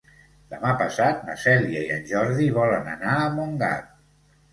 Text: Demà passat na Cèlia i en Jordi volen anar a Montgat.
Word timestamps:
Demà 0.51 0.69
passat 0.77 1.19
na 1.27 1.35
Cèlia 1.41 1.81
i 1.87 1.91
en 1.97 2.01
Jordi 2.13 2.47
volen 2.55 2.89
anar 2.95 3.13
a 3.19 3.29
Montgat. 3.37 3.93